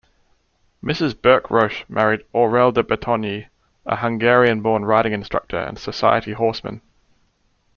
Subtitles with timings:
[0.83, 1.21] Mrs.
[1.21, 3.49] Burke Roche married Aurel de Batonyi,
[3.85, 6.81] a Hungarian-born riding instructor and society horseman.